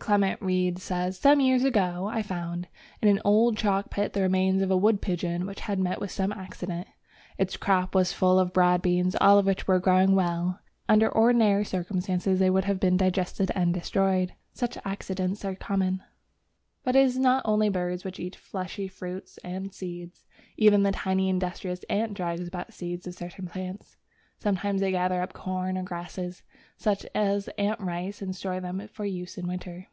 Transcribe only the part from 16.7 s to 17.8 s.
British Flora. But it is not only